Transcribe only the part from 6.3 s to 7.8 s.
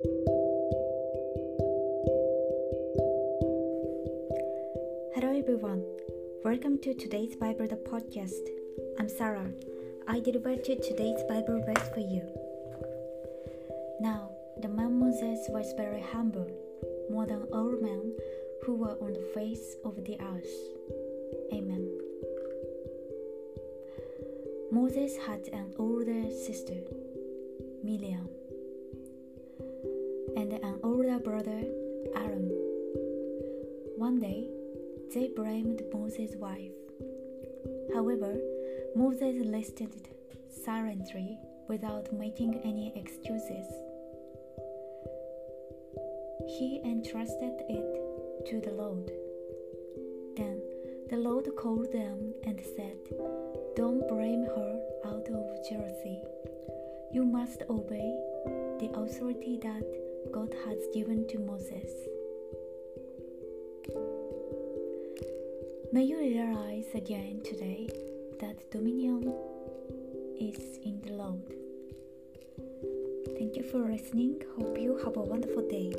Welcome to today's Bible the